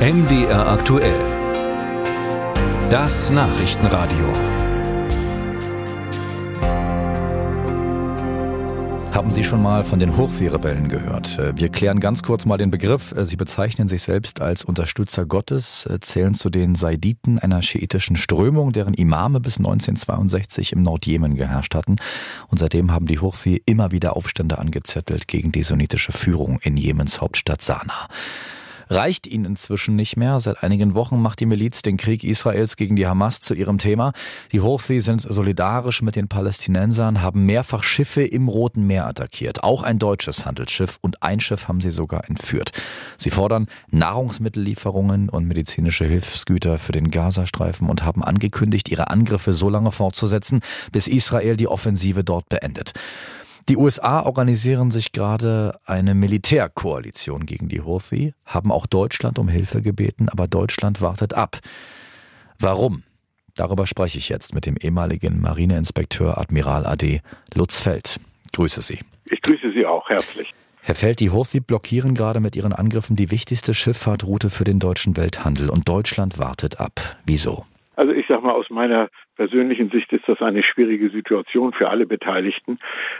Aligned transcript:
MDR 0.00 0.66
aktuell. 0.66 1.20
Das 2.88 3.28
Nachrichtenradio. 3.28 4.32
Haben 9.12 9.30
Sie 9.30 9.44
schon 9.44 9.62
mal 9.62 9.84
von 9.84 9.98
den 9.98 10.16
Houthi-Rebellen 10.16 10.88
gehört? 10.88 11.38
Wir 11.54 11.68
klären 11.68 12.00
ganz 12.00 12.22
kurz 12.22 12.46
mal 12.46 12.56
den 12.56 12.70
Begriff. 12.70 13.14
Sie 13.14 13.36
bezeichnen 13.36 13.88
sich 13.88 14.00
selbst 14.00 14.40
als 14.40 14.64
Unterstützer 14.64 15.26
Gottes, 15.26 15.86
zählen 16.00 16.32
zu 16.32 16.48
den 16.48 16.76
Saiditen, 16.76 17.38
einer 17.38 17.60
schiitischen 17.60 18.16
Strömung, 18.16 18.72
deren 18.72 18.94
Imame 18.94 19.38
bis 19.38 19.58
1962 19.58 20.72
im 20.72 20.82
Nordjemen 20.82 21.34
geherrscht 21.34 21.74
hatten. 21.74 21.96
Und 22.48 22.56
seitdem 22.56 22.90
haben 22.90 23.04
die 23.04 23.20
Houthi 23.20 23.62
immer 23.66 23.90
wieder 23.90 24.16
Aufstände 24.16 24.58
angezettelt 24.58 25.28
gegen 25.28 25.52
die 25.52 25.62
sunnitische 25.62 26.12
Führung 26.12 26.58
in 26.62 26.78
Jemens 26.78 27.20
Hauptstadt 27.20 27.60
Sanaa 27.60 28.08
reicht 28.90 29.26
ihnen 29.26 29.44
inzwischen 29.44 29.96
nicht 29.96 30.16
mehr. 30.16 30.40
Seit 30.40 30.62
einigen 30.62 30.94
Wochen 30.94 31.22
macht 31.22 31.40
die 31.40 31.46
Miliz 31.46 31.82
den 31.82 31.96
Krieg 31.96 32.24
Israels 32.24 32.76
gegen 32.76 32.96
die 32.96 33.06
Hamas 33.06 33.40
zu 33.40 33.54
ihrem 33.54 33.78
Thema. 33.78 34.12
Die 34.52 34.60
Houthi 34.60 35.00
sind 35.00 35.22
solidarisch 35.22 36.02
mit 36.02 36.16
den 36.16 36.28
Palästinensern, 36.28 37.22
haben 37.22 37.46
mehrfach 37.46 37.82
Schiffe 37.82 38.22
im 38.22 38.48
Roten 38.48 38.86
Meer 38.86 39.06
attackiert. 39.06 39.62
Auch 39.62 39.82
ein 39.82 39.98
deutsches 39.98 40.44
Handelsschiff 40.44 40.98
und 41.00 41.22
ein 41.22 41.40
Schiff 41.40 41.68
haben 41.68 41.80
sie 41.80 41.92
sogar 41.92 42.28
entführt. 42.28 42.72
Sie 43.16 43.30
fordern 43.30 43.68
Nahrungsmittellieferungen 43.90 45.28
und 45.28 45.46
medizinische 45.46 46.04
Hilfsgüter 46.04 46.78
für 46.78 46.92
den 46.92 47.10
Gazastreifen 47.10 47.88
und 47.88 48.04
haben 48.04 48.24
angekündigt, 48.24 48.88
ihre 48.88 49.08
Angriffe 49.08 49.54
so 49.54 49.70
lange 49.70 49.92
fortzusetzen, 49.92 50.60
bis 50.90 51.06
Israel 51.06 51.56
die 51.56 51.68
Offensive 51.68 52.24
dort 52.24 52.48
beendet. 52.48 52.92
Die 53.70 53.76
USA 53.76 54.22
organisieren 54.22 54.90
sich 54.90 55.12
gerade 55.12 55.78
eine 55.86 56.16
Militärkoalition 56.16 57.46
gegen 57.46 57.68
die 57.68 57.80
Houthi, 57.80 58.34
haben 58.44 58.72
auch 58.72 58.84
Deutschland 58.84 59.38
um 59.38 59.46
Hilfe 59.46 59.80
gebeten, 59.80 60.28
aber 60.28 60.48
Deutschland 60.48 61.00
wartet 61.00 61.34
ab. 61.34 61.60
Warum? 62.58 63.04
Darüber 63.54 63.86
spreche 63.86 64.18
ich 64.18 64.28
jetzt 64.28 64.56
mit 64.56 64.66
dem 64.66 64.76
ehemaligen 64.76 65.40
Marineinspekteur 65.40 66.36
Admiral 66.36 66.84
AD 66.84 67.20
Lutz 67.54 67.78
Feld. 67.78 68.18
Grüße 68.52 68.82
Sie. 68.82 68.98
Ich 69.30 69.40
grüße 69.40 69.70
Sie 69.72 69.86
auch 69.86 70.08
herzlich. 70.08 70.50
Herr 70.82 70.96
Feld, 70.96 71.20
die 71.20 71.30
Houthi 71.30 71.60
blockieren 71.60 72.14
gerade 72.14 72.40
mit 72.40 72.56
ihren 72.56 72.72
Angriffen 72.72 73.14
die 73.14 73.30
wichtigste 73.30 73.72
Schifffahrtroute 73.72 74.50
für 74.50 74.64
den 74.64 74.80
deutschen 74.80 75.16
Welthandel 75.16 75.70
und 75.70 75.88
Deutschland 75.88 76.38
wartet 76.38 76.80
ab. 76.80 77.18
Wieso? 77.24 77.66
Sage 78.30 78.46
mal, 78.46 78.52
aus 78.52 78.70
meiner 78.70 79.08
persönlichen 79.34 79.90
Sicht 79.90 80.12
ist 80.12 80.28
das 80.28 80.40
eine 80.40 80.62
schwierige 80.62 81.10
Situation 81.10 81.72
für 81.72 81.90
alle 81.90 82.06
Beteiligten. 82.06 82.78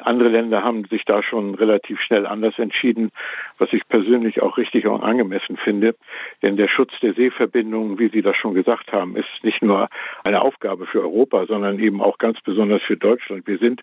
Andere 0.00 0.28
Länder 0.28 0.62
haben 0.62 0.84
sich 0.84 1.04
da 1.04 1.24
schon 1.24 1.56
relativ 1.56 2.00
schnell 2.00 2.24
anders 2.24 2.56
entschieden, 2.56 3.10
was 3.58 3.72
ich 3.72 3.88
persönlich 3.88 4.42
auch 4.42 4.58
richtig 4.58 4.86
und 4.86 5.02
angemessen 5.02 5.56
finde. 5.56 5.96
Denn 6.40 6.56
der 6.56 6.68
Schutz 6.68 6.92
der 7.02 7.14
Seeverbindungen, 7.14 7.98
wie 7.98 8.10
Sie 8.10 8.22
das 8.22 8.36
schon 8.36 8.54
gesagt 8.54 8.92
haben, 8.92 9.16
ist 9.16 9.26
nicht 9.42 9.60
nur 9.60 9.88
eine 10.22 10.42
Aufgabe 10.42 10.86
für 10.86 11.00
Europa, 11.00 11.46
sondern 11.46 11.80
eben 11.80 12.00
auch 12.00 12.18
ganz 12.18 12.40
besonders 12.42 12.82
für 12.82 12.96
Deutschland. 12.96 13.44
Wir 13.48 13.58
sind 13.58 13.82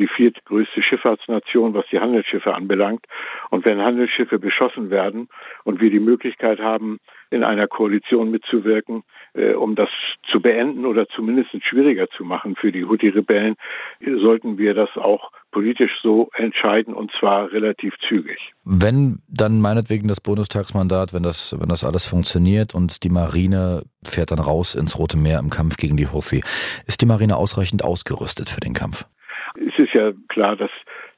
die 0.00 0.08
viertgrößte 0.08 0.82
Schifffahrtsnation, 0.82 1.74
was 1.74 1.86
die 1.92 2.00
Handelsschiffe 2.00 2.52
anbelangt. 2.54 3.06
Und 3.50 3.64
wenn 3.64 3.80
Handelsschiffe 3.80 4.40
beschossen 4.40 4.90
werden 4.90 5.28
und 5.62 5.80
wir 5.80 5.90
die 5.90 6.00
Möglichkeit 6.00 6.58
haben, 6.58 6.98
in 7.30 7.44
einer 7.44 7.66
Koalition 7.66 8.30
mitzuwirken, 8.30 9.02
äh, 9.34 9.54
um 9.54 9.74
das 9.74 9.88
zu 10.30 10.40
beenden 10.40 10.86
oder 10.86 11.08
zumindest 11.08 11.50
schwieriger 11.64 12.08
zu 12.10 12.24
machen 12.24 12.56
für 12.56 12.72
die 12.72 12.84
Houthi-Rebellen, 12.84 13.56
sollten 14.00 14.58
wir 14.58 14.74
das 14.74 14.90
auch 14.96 15.30
politisch 15.50 15.92
so 16.02 16.28
entscheiden 16.34 16.94
und 16.94 17.10
zwar 17.18 17.52
relativ 17.52 17.94
zügig. 18.08 18.38
Wenn 18.64 19.20
dann 19.28 19.60
meinetwegen 19.60 20.08
das 20.08 20.20
Bundestagsmandat, 20.20 21.14
wenn 21.14 21.22
das, 21.22 21.58
wenn 21.58 21.68
das 21.68 21.84
alles 21.84 22.06
funktioniert 22.06 22.74
und 22.74 23.04
die 23.04 23.10
Marine 23.10 23.82
fährt 24.04 24.30
dann 24.30 24.38
raus 24.38 24.74
ins 24.74 24.98
Rote 24.98 25.16
Meer 25.16 25.38
im 25.38 25.50
Kampf 25.50 25.76
gegen 25.76 25.96
die 25.96 26.08
Houthi, 26.08 26.42
ist 26.86 27.00
die 27.00 27.06
Marine 27.06 27.36
ausreichend 27.36 27.84
ausgerüstet 27.84 28.50
für 28.50 28.60
den 28.60 28.74
Kampf? 28.74 29.06
Es 29.54 29.78
ist 29.78 29.94
ja 29.94 30.12
klar, 30.28 30.56
dass 30.56 30.70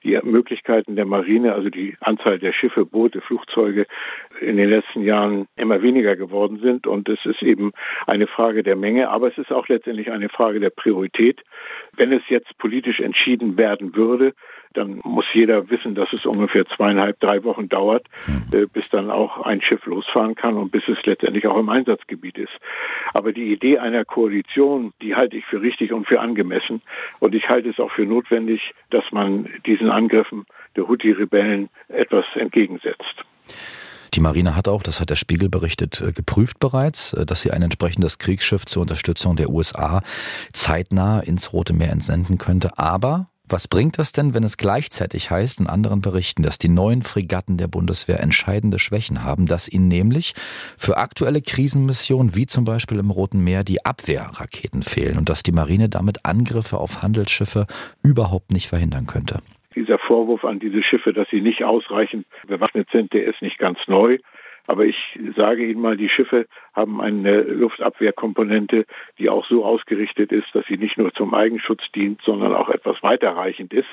die 0.04 0.18
Möglichkeiten 0.22 0.96
der 0.96 1.06
Marine, 1.06 1.54
also 1.54 1.70
die 1.70 1.96
Anzahl 2.00 2.38
der 2.38 2.52
Schiffe, 2.52 2.84
Boote, 2.84 3.20
Flugzeuge 3.20 3.86
in 4.40 4.56
den 4.56 4.70
letzten 4.70 5.02
Jahren 5.02 5.48
immer 5.56 5.82
weniger 5.82 6.16
geworden 6.16 6.60
sind. 6.60 6.86
Und 6.86 7.08
es 7.08 7.18
ist 7.24 7.42
eben 7.42 7.72
eine 8.06 8.26
Frage 8.26 8.62
der 8.62 8.76
Menge, 8.76 9.08
aber 9.08 9.28
es 9.28 9.38
ist 9.38 9.52
auch 9.52 9.68
letztendlich 9.68 10.10
eine 10.10 10.28
Frage 10.28 10.60
der 10.60 10.70
Priorität. 10.70 11.42
Wenn 11.96 12.12
es 12.12 12.22
jetzt 12.28 12.56
politisch 12.58 13.00
entschieden 13.00 13.56
werden 13.56 13.96
würde, 13.96 14.34
dann 14.74 15.00
muss 15.02 15.24
jeder 15.32 15.70
wissen, 15.70 15.94
dass 15.94 16.12
es 16.12 16.26
ungefähr 16.26 16.64
zweieinhalb, 16.66 17.18
drei 17.20 17.42
Wochen 17.44 17.68
dauert, 17.68 18.06
hm. 18.26 18.42
äh, 18.52 18.66
bis 18.66 18.88
dann 18.90 19.10
auch 19.10 19.40
ein 19.42 19.62
Schiff 19.62 19.84
losfahren 19.86 20.34
kann 20.34 20.56
und 20.56 20.70
bis 20.70 20.86
es 20.88 21.04
letztendlich 21.04 21.46
auch 21.46 21.58
im 21.58 21.68
Einsatzgebiet 21.68 22.38
ist. 22.38 22.52
Aber 23.18 23.32
die 23.32 23.52
Idee 23.52 23.78
einer 23.78 24.04
Koalition, 24.04 24.92
die 25.02 25.16
halte 25.16 25.36
ich 25.36 25.44
für 25.44 25.60
richtig 25.60 25.92
und 25.92 26.06
für 26.06 26.20
angemessen. 26.20 26.82
Und 27.18 27.34
ich 27.34 27.48
halte 27.48 27.68
es 27.68 27.80
auch 27.80 27.90
für 27.90 28.06
notwendig, 28.06 28.60
dass 28.90 29.02
man 29.10 29.48
diesen 29.66 29.90
Angriffen 29.90 30.46
der 30.76 30.86
Houthi-Rebellen 30.86 31.68
etwas 31.88 32.24
entgegensetzt. 32.36 33.24
Die 34.14 34.20
Marine 34.20 34.54
hat 34.54 34.68
auch, 34.68 34.84
das 34.84 35.00
hat 35.00 35.10
der 35.10 35.16
Spiegel 35.16 35.48
berichtet, 35.48 36.00
äh, 36.00 36.12
geprüft 36.12 36.60
bereits, 36.60 37.12
äh, 37.12 37.26
dass 37.26 37.42
sie 37.42 37.50
ein 37.50 37.62
entsprechendes 37.62 38.18
Kriegsschiff 38.18 38.66
zur 38.66 38.82
Unterstützung 38.82 39.34
der 39.34 39.50
USA 39.50 40.00
zeitnah 40.52 41.18
ins 41.18 41.52
Rote 41.52 41.72
Meer 41.72 41.90
entsenden 41.90 42.38
könnte. 42.38 42.78
Aber 42.78 43.30
was 43.50 43.68
bringt 43.68 43.98
das 43.98 44.12
denn, 44.12 44.34
wenn 44.34 44.44
es 44.44 44.56
gleichzeitig 44.56 45.30
heißt 45.30 45.60
in 45.60 45.66
anderen 45.66 46.00
Berichten, 46.00 46.42
dass 46.42 46.58
die 46.58 46.68
neuen 46.68 47.02
Fregatten 47.02 47.56
der 47.56 47.68
Bundeswehr 47.68 48.20
entscheidende 48.20 48.78
Schwächen 48.78 49.24
haben, 49.24 49.46
dass 49.46 49.68
ihnen 49.68 49.88
nämlich 49.88 50.34
für 50.76 50.96
aktuelle 50.98 51.40
Krisenmissionen 51.40 52.34
wie 52.34 52.46
zum 52.46 52.64
Beispiel 52.64 52.98
im 52.98 53.10
Roten 53.10 53.42
Meer 53.42 53.64
die 53.64 53.84
Abwehrraketen 53.84 54.82
fehlen 54.82 55.18
und 55.18 55.28
dass 55.28 55.42
die 55.42 55.52
Marine 55.52 55.88
damit 55.88 56.24
Angriffe 56.24 56.78
auf 56.78 57.02
Handelsschiffe 57.02 57.66
überhaupt 58.02 58.52
nicht 58.52 58.68
verhindern 58.68 59.06
könnte? 59.06 59.40
Dieser 59.74 59.98
Vorwurf 59.98 60.44
an 60.44 60.58
diese 60.58 60.82
Schiffe, 60.82 61.12
dass 61.12 61.28
sie 61.30 61.40
nicht 61.40 61.64
ausreichend 61.64 62.26
bewaffnet 62.46 62.88
sind, 62.92 63.12
der 63.12 63.26
ist 63.26 63.40
nicht 63.42 63.58
ganz 63.58 63.78
neu. 63.86 64.18
Aber 64.68 64.84
ich 64.84 65.18
sage 65.34 65.64
Ihnen 65.64 65.80
mal, 65.80 65.96
die 65.96 66.10
Schiffe 66.10 66.46
haben 66.74 67.00
eine 67.00 67.40
Luftabwehrkomponente, 67.40 68.84
die 69.18 69.30
auch 69.30 69.46
so 69.46 69.64
ausgerichtet 69.64 70.30
ist, 70.30 70.46
dass 70.52 70.66
sie 70.66 70.76
nicht 70.76 70.98
nur 70.98 71.12
zum 71.14 71.32
Eigenschutz 71.32 71.80
dient, 71.94 72.20
sondern 72.22 72.54
auch 72.54 72.68
etwas 72.68 73.02
weiterreichend 73.02 73.72
ist. 73.72 73.88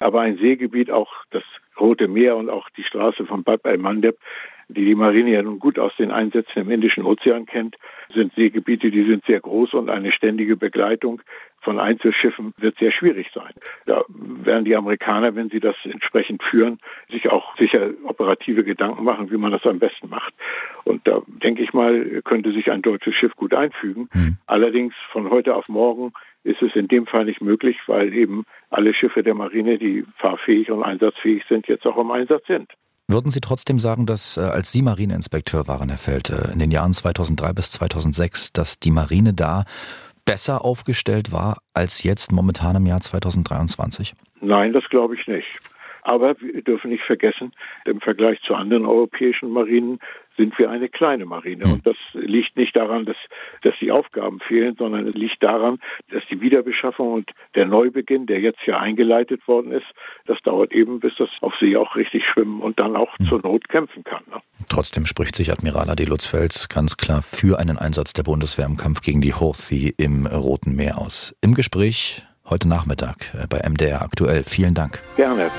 Aber 0.00 0.20
ein 0.20 0.36
Seegebiet, 0.36 0.90
auch 0.90 1.10
das 1.30 1.44
Rote 1.80 2.08
Meer 2.08 2.36
und 2.36 2.50
auch 2.50 2.68
die 2.76 2.84
Straße 2.84 3.24
von 3.24 3.42
Bab 3.42 3.66
el-Mandeb, 3.66 4.18
die 4.68 4.84
die 4.84 4.94
Marine 4.94 5.30
ja 5.30 5.42
nun 5.42 5.58
gut 5.58 5.78
aus 5.78 5.92
den 5.96 6.10
Einsätzen 6.10 6.60
im 6.60 6.70
Indischen 6.70 7.04
Ozean 7.04 7.46
kennt, 7.46 7.76
sind 8.14 8.34
Seegebiete, 8.34 8.90
die 8.90 9.04
sind 9.04 9.24
sehr 9.24 9.40
groß 9.40 9.74
und 9.74 9.90
eine 9.90 10.12
ständige 10.12 10.56
Begleitung 10.56 11.22
von 11.60 11.80
Einzelschiffen 11.80 12.54
wird 12.58 12.78
sehr 12.78 12.92
schwierig 12.92 13.28
sein. 13.34 13.52
Da 13.86 14.04
werden 14.08 14.64
die 14.64 14.76
Amerikaner, 14.76 15.34
wenn 15.34 15.50
sie 15.50 15.60
das 15.60 15.74
entsprechend 15.84 16.42
führen, 16.42 16.78
sich 17.10 17.28
auch 17.28 17.56
sicher 17.56 17.90
operative 18.04 18.62
Gedanken 18.64 19.04
machen, 19.04 19.30
wie 19.30 19.36
man 19.36 19.52
das 19.52 19.64
am 19.64 19.78
besten 19.78 20.08
macht. 20.08 20.32
Und 20.84 21.06
da 21.06 21.20
denke 21.26 21.62
ich 21.62 21.72
mal, 21.72 22.22
könnte 22.24 22.52
sich 22.52 22.70
ein 22.70 22.82
deutsches 22.82 23.14
Schiff 23.14 23.34
gut 23.36 23.54
einfügen. 23.54 24.08
Mhm. 24.14 24.36
Allerdings 24.46 24.94
von 25.10 25.30
heute 25.30 25.54
auf 25.54 25.68
morgen 25.68 26.12
ist 26.44 26.62
es 26.62 26.74
in 26.74 26.88
dem 26.88 27.06
Fall 27.06 27.24
nicht 27.24 27.40
möglich, 27.40 27.76
weil 27.86 28.12
eben 28.14 28.44
alle 28.70 28.94
Schiffe 28.94 29.22
der 29.22 29.34
Marine, 29.34 29.78
die 29.78 30.04
fahrfähig 30.16 30.70
und 30.70 30.82
einsatzfähig 30.82 31.42
sind, 31.48 31.66
jetzt 31.68 31.86
auch 31.86 31.96
im 31.96 32.10
Einsatz 32.10 32.46
sind. 32.46 32.70
Würden 33.10 33.30
Sie 33.30 33.40
trotzdem 33.40 33.78
sagen, 33.78 34.04
dass 34.04 34.36
äh, 34.36 34.40
als 34.40 34.70
Sie 34.70 34.82
Marineinspekteur 34.82 35.66
waren, 35.66 35.88
Herr 35.88 35.98
Feld, 35.98 36.28
äh, 36.28 36.52
in 36.52 36.58
den 36.58 36.70
Jahren 36.70 36.92
2003 36.92 37.52
bis 37.54 37.72
2006, 37.72 38.52
dass 38.52 38.78
die 38.78 38.90
Marine 38.90 39.32
da 39.32 39.64
besser 40.26 40.62
aufgestellt 40.62 41.32
war 41.32 41.62
als 41.72 42.02
jetzt 42.02 42.32
momentan 42.32 42.76
im 42.76 42.84
Jahr 42.84 43.00
2023? 43.00 44.12
Nein, 44.42 44.74
das 44.74 44.84
glaube 44.90 45.14
ich 45.14 45.26
nicht. 45.26 45.58
Aber 46.08 46.40
wir 46.40 46.62
dürfen 46.62 46.90
nicht 46.90 47.04
vergessen, 47.04 47.52
im 47.84 48.00
Vergleich 48.00 48.40
zu 48.40 48.54
anderen 48.54 48.86
europäischen 48.86 49.50
Marinen 49.50 50.00
sind 50.38 50.58
wir 50.58 50.70
eine 50.70 50.88
kleine 50.88 51.26
Marine. 51.26 51.64
Hm. 51.64 51.72
Und 51.74 51.86
das 51.86 51.96
liegt 52.14 52.56
nicht 52.56 52.74
daran, 52.74 53.04
dass, 53.04 53.16
dass 53.60 53.74
die 53.78 53.92
Aufgaben 53.92 54.40
fehlen, 54.40 54.74
sondern 54.78 55.06
es 55.06 55.14
liegt 55.14 55.42
daran, 55.42 55.80
dass 56.10 56.22
die 56.30 56.40
Wiederbeschaffung 56.40 57.12
und 57.12 57.30
der 57.54 57.66
Neubeginn, 57.66 58.24
der 58.24 58.40
jetzt 58.40 58.60
hier 58.64 58.80
eingeleitet 58.80 59.46
worden 59.46 59.70
ist, 59.70 59.84
das 60.24 60.38
dauert 60.44 60.72
eben, 60.72 60.98
bis 60.98 61.12
das 61.18 61.28
auf 61.42 61.52
See 61.60 61.76
auch 61.76 61.94
richtig 61.94 62.24
schwimmen 62.24 62.62
und 62.62 62.80
dann 62.80 62.96
auch 62.96 63.14
hm. 63.18 63.26
zur 63.26 63.42
Not 63.42 63.68
kämpfen 63.68 64.02
kann. 64.04 64.22
Ne? 64.30 64.40
Trotzdem 64.70 65.04
spricht 65.04 65.36
sich 65.36 65.52
Admiral 65.52 65.90
Ade 65.90 66.04
Lutzfeld 66.04 66.70
ganz 66.72 66.96
klar 66.96 67.20
für 67.20 67.58
einen 67.58 67.76
Einsatz 67.76 68.14
der 68.14 68.22
Bundeswehr 68.22 68.64
im 68.64 68.78
Kampf 68.78 69.02
gegen 69.02 69.20
die 69.20 69.34
Houthi 69.34 69.92
im 69.98 70.26
Roten 70.26 70.74
Meer 70.74 70.96
aus. 70.96 71.36
Im 71.42 71.52
Gespräch 71.52 72.22
heute 72.50 72.68
Nachmittag 72.68 73.34
äh, 73.34 73.46
bei 73.46 73.60
MDR 73.68 74.02
aktuell. 74.02 74.44
Vielen 74.44 74.74
Dank. 74.74 74.98
Gerne. 75.16 75.50